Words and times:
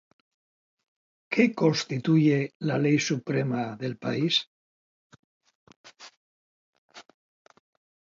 ¿Qué 1.31 1.43
constituye 1.53 2.39
la 2.57 2.79
ley 2.79 2.97
suprema 2.97 3.75
del 3.75 3.99
país? 3.99 4.33